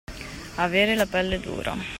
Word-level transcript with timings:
Avere 0.55 0.95
la 0.95 1.05
pelle 1.05 1.39
dura. 1.39 1.75